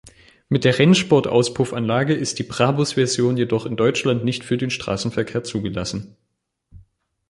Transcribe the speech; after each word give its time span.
Mit 0.49 0.63
der 0.63 0.79
Rennsport-Auspuffanlage 0.79 2.15
ist 2.15 2.39
die 2.39 2.43
Brabus-Version 2.43 3.37
jedoch 3.37 3.67
in 3.67 3.75
Deutschland 3.75 4.25
nicht 4.25 4.43
für 4.43 4.57
den 4.57 4.71
Straßenverkehr 4.71 5.43
zugelassen. 5.43 6.17